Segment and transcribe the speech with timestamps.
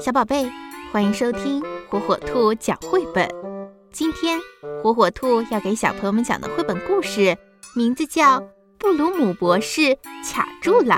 [0.00, 0.50] 小宝贝，
[0.90, 3.28] 欢迎收听火火兔讲绘本。
[3.92, 4.40] 今天
[4.82, 7.36] 火火兔要给小朋友们讲的绘本故事，
[7.74, 8.40] 名字叫
[8.78, 9.94] 《布鲁姆博士
[10.24, 10.94] 卡住了》，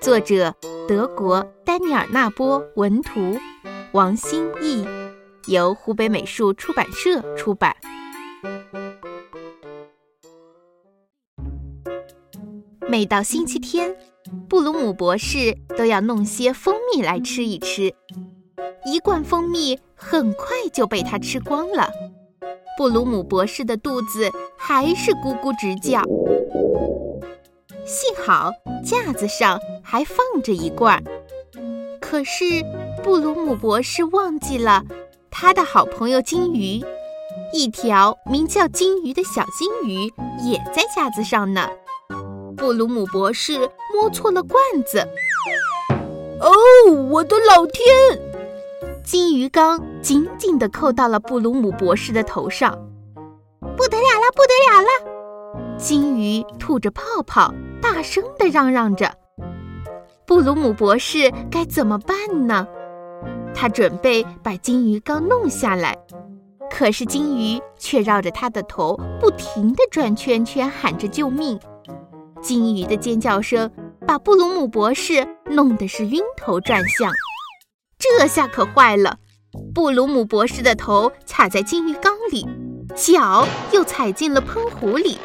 [0.00, 0.52] 作者
[0.88, 3.38] 德国丹尼尔纳波文图，
[3.92, 4.84] 王新义，
[5.46, 7.76] 由湖北美术出版社出版。
[12.94, 13.92] 每到星期天。
[14.48, 17.92] 布鲁姆博士都要弄些蜂蜜来吃一吃，
[18.86, 21.90] 一罐蜂蜜很快就被他吃光了。
[22.78, 26.02] 布鲁姆博士的肚子还是咕咕直叫。
[27.84, 28.52] 幸好
[28.84, 31.02] 架子上还放着一罐，
[32.00, 32.44] 可是
[33.02, 34.84] 布鲁姆博士忘记了
[35.32, 36.80] 他的好朋友金鱼，
[37.52, 40.04] 一条名叫金鱼的小金鱼
[40.48, 41.68] 也在架子上呢。
[42.56, 43.58] 布鲁姆博士
[43.92, 44.98] 摸错了罐子，
[46.40, 47.94] 哦，我的老天！
[49.04, 52.72] 金鱼缸紧紧地扣到了布鲁姆博士的头上，
[53.76, 55.76] 不得了了，不得了了！
[55.78, 59.12] 金鱼吐着泡泡，大声地嚷嚷着。
[60.26, 62.66] 布鲁姆博士该怎么办呢？
[63.54, 65.96] 他准备把金鱼缸弄下来，
[66.70, 71.58] 可是金鱼却绕着他的头不停地转圈圈，喊着救命。
[72.44, 73.70] 金鱼的尖叫声
[74.06, 77.10] 把布鲁姆博士弄得是晕头转向，
[77.98, 79.16] 这下可坏了！
[79.74, 82.46] 布鲁姆博士的头卡在金鱼缸里，
[82.94, 85.16] 脚又踩进了喷壶里。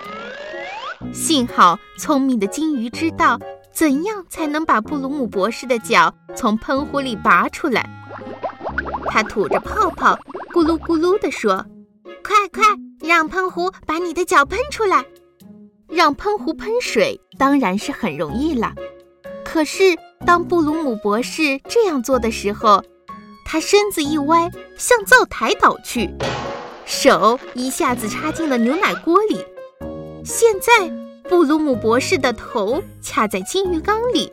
[1.12, 3.38] 幸好聪明的金鱼知道
[3.70, 7.86] 怎样才能把布鲁姆博士的脚从喷壶里拔出来。
[9.08, 10.18] 他吐着泡泡，
[10.54, 11.66] 咕噜咕噜地说
[12.24, 12.64] ：“快快，
[13.02, 15.06] 让喷壶把你的脚喷出来！”
[16.00, 18.74] 让喷壶喷水当然是很容易了，
[19.44, 19.84] 可是
[20.26, 22.82] 当布鲁姆博士这样做的时候，
[23.46, 26.10] 他身子一歪，向灶台倒去，
[26.86, 29.44] 手一下子插进了牛奶锅里。
[30.24, 30.90] 现在
[31.28, 34.32] 布鲁姆博士的头卡在金鱼缸里，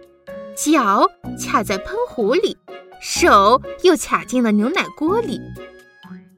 [0.57, 1.11] 脚
[1.45, 2.57] 卡在喷壶里，
[3.01, 5.41] 手又卡进了牛奶锅里。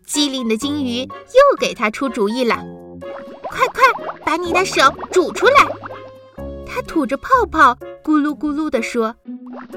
[0.06, 2.64] 机灵的金鱼又给他出主意了。
[3.50, 3.82] 快快
[4.24, 5.66] 把你的手煮出来！
[6.66, 9.14] 他吐着泡泡，咕噜咕噜地说：“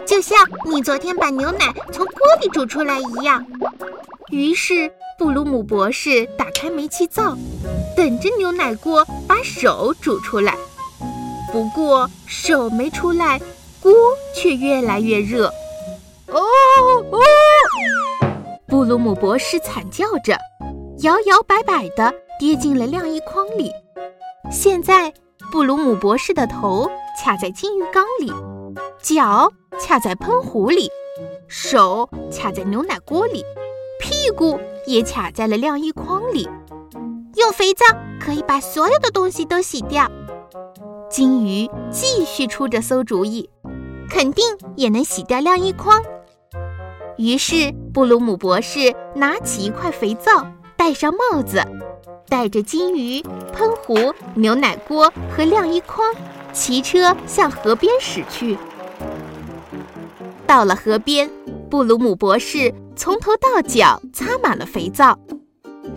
[0.06, 3.46] 就像你昨天把牛奶从锅里煮出来一样。”
[4.30, 7.38] 于是布鲁姆博士打开煤气灶，
[7.96, 10.56] 等着牛奶锅把手煮出来。
[11.52, 13.40] 不过手没出来，
[13.82, 13.92] 锅
[14.34, 15.48] 却越来越热。
[16.28, 16.40] 哦
[17.12, 17.20] 哦！
[18.68, 20.38] 布鲁姆博士惨叫着，
[21.00, 22.14] 摇摇摆摆的。
[22.42, 23.72] 跌进了晾衣筐里。
[24.50, 25.14] 现在，
[25.52, 26.90] 布鲁姆博士的头
[27.24, 28.34] 卡在金鱼缸里，
[29.00, 29.48] 脚
[29.80, 30.90] 卡在喷壶里，
[31.48, 33.44] 手卡在牛奶锅里，
[34.00, 36.50] 屁股也卡在了晾衣筐里。
[37.36, 37.86] 用肥皂
[38.20, 40.10] 可以把所有的东西都洗掉。
[41.12, 43.48] 金鱼继续出着馊主意，
[44.10, 44.44] 肯定
[44.76, 46.02] 也能洗掉晾衣筐。
[47.20, 51.62] 于是，布鲁姆博士拿起一块肥皂，戴上帽子。
[52.32, 53.22] 带着金鱼、
[53.52, 56.16] 喷壶、牛奶锅和晾衣筐，
[56.54, 58.58] 骑车向河边驶去。
[60.48, 61.30] 到了河边，
[61.70, 65.20] 布鲁姆博士从头到脚擦满了肥皂，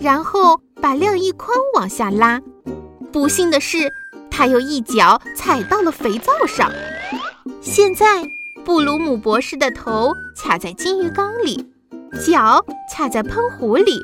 [0.00, 2.42] 然后把晾衣筐往下拉。
[3.12, 3.88] 不幸的是，
[4.28, 6.68] 他又一脚踩到了肥皂上。
[7.60, 8.28] 现在，
[8.64, 11.70] 布鲁姆博士的头卡在金鱼缸里，
[12.26, 14.02] 脚卡在喷壶里。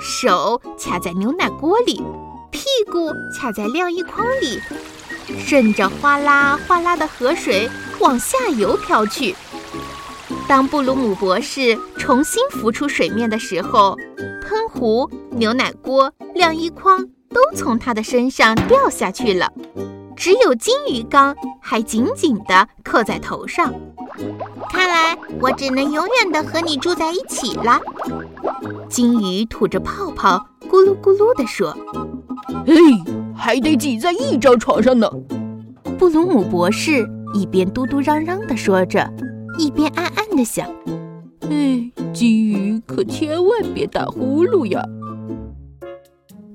[0.00, 2.02] 手卡在牛奶锅里，
[2.50, 4.60] 屁股卡在晾衣筐里，
[5.38, 7.68] 顺着哗啦哗啦的河水
[8.00, 9.34] 往下游飘去。
[10.46, 13.96] 当布鲁姆博士重新浮出水面的时候，
[14.42, 16.98] 喷壶、牛奶锅、晾衣筐
[17.30, 19.50] 都从他的身上掉下去了，
[20.16, 23.72] 只有金鱼缸还紧紧地扣在头上。
[24.70, 27.80] 看来我只能永远的和你住在一起了。
[28.88, 31.76] 金鱼吐着泡泡，咕噜咕噜地说
[32.66, 32.74] ：“嘿，
[33.34, 35.10] 还得挤在一张床上呢。”
[35.98, 39.12] 布鲁姆博士一边嘟嘟嚷嚷地说着，
[39.58, 40.68] 一边暗暗地想
[41.50, 44.82] ：“哎，金鱼可千万别打呼噜呀！”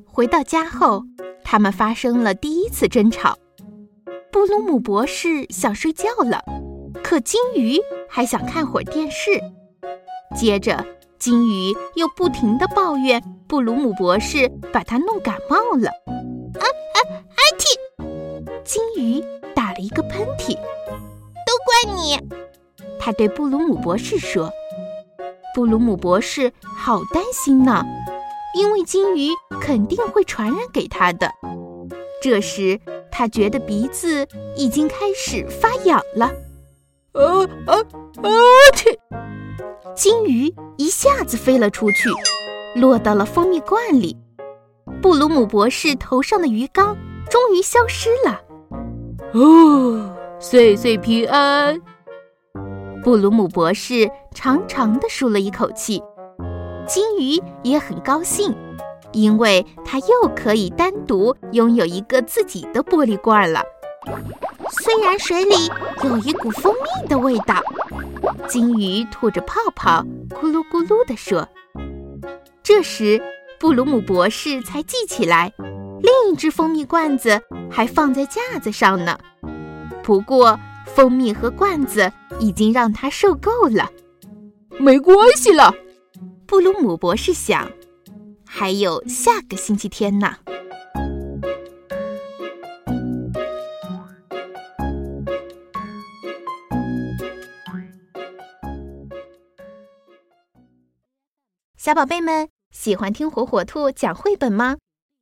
[0.05, 1.03] 回到家后，
[1.43, 3.37] 他们发生了第一次争吵。
[4.31, 6.43] 布鲁姆博士想睡觉了，
[7.09, 9.31] 可金鱼还想看会儿电视。
[10.37, 10.85] 接着。
[11.17, 15.89] 金鱼又不停地抱怨布鲁姆博士把它弄感冒了。
[15.89, 17.41] 啊啊啊！
[17.57, 17.67] 嚏！
[18.63, 19.21] 金鱼
[19.53, 20.55] 打了一个喷嚏。
[21.45, 22.17] 都怪你！
[22.97, 24.49] 他对布鲁姆博士说
[25.53, 27.83] ：“布鲁姆博士好担心呢，
[28.55, 31.29] 因为金鱼肯定会传染给他的。
[32.21, 32.79] 这时，
[33.11, 36.31] 他觉得鼻子已经开始发痒了。
[37.13, 37.23] 啊
[37.65, 37.73] 啊
[38.21, 38.29] 啊！
[38.75, 38.99] 切！
[39.95, 42.09] 金鱼一下子飞了出去，
[42.75, 44.15] 落到了蜂蜜罐里。
[45.01, 46.95] 布鲁姆博士头上的鱼缸
[47.29, 48.39] 终于消失了。
[49.33, 51.81] 哦，岁岁平安！
[53.03, 56.01] 布鲁姆博士长长的舒了一口气，
[56.85, 58.53] 金鱼也很高兴，
[59.13, 63.63] 因为它又可以单独拥有一个自己的玻璃罐了。
[64.71, 65.55] 虽然水里
[66.03, 67.61] 有一股蜂蜜的味道，
[68.47, 71.47] 金鱼吐着泡泡，咕噜咕噜地说。
[72.61, 73.21] 这时，
[73.59, 79.17] 布鲁姆博士才记起来，另一只蜂蜜罐子还放在架子上呢。
[80.03, 83.89] 不过，蜂蜜和罐子已经让他受够了。
[84.77, 85.73] 没关系了，
[86.45, 87.69] 布鲁姆博士想，
[88.45, 90.35] 还有下个星期天呢。
[101.89, 102.47] 小宝贝们。
[102.69, 104.77] 喜欢听火火兔讲绘本吗？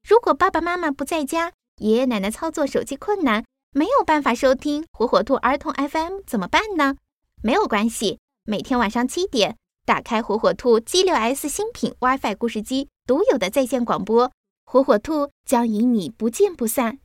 [0.05, 6.97] 如果爸爸妈妈不在家，爷爷奶奶操作手机困难，没有办法收听火火兔儿童 FM 怎么办呢？
[7.41, 9.55] 没有关系，每天晚上七点，
[9.85, 14.29] 打开火火兔 G 六 S 新品 WiFi 故事机独有的在线广播，
[14.65, 16.99] 火火兔将与你不见不散。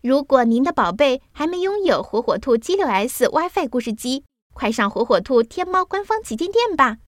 [0.00, 4.22] 如果您的宝贝还没拥有火火兔 G 六 S WiFi 故事机，
[4.54, 6.98] 快上火火兔天猫官方旗舰店吧。